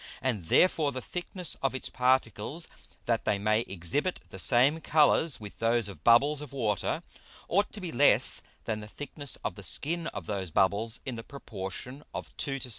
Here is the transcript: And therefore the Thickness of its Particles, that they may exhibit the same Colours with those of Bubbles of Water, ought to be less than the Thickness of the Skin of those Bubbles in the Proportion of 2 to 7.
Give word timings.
And 0.19 0.45
therefore 0.45 0.91
the 0.91 0.99
Thickness 0.99 1.55
of 1.61 1.75
its 1.75 1.87
Particles, 1.87 2.67
that 3.05 3.23
they 3.23 3.37
may 3.37 3.59
exhibit 3.61 4.19
the 4.31 4.39
same 4.39 4.81
Colours 4.81 5.39
with 5.39 5.59
those 5.59 5.87
of 5.87 6.03
Bubbles 6.03 6.41
of 6.41 6.51
Water, 6.51 7.03
ought 7.47 7.71
to 7.71 7.79
be 7.81 7.91
less 7.91 8.41
than 8.65 8.79
the 8.79 8.87
Thickness 8.87 9.35
of 9.45 9.53
the 9.53 9.61
Skin 9.61 10.07
of 10.07 10.25
those 10.25 10.49
Bubbles 10.49 11.01
in 11.05 11.17
the 11.17 11.23
Proportion 11.23 12.01
of 12.15 12.35
2 12.37 12.57
to 12.57 12.69
7. 12.69 12.69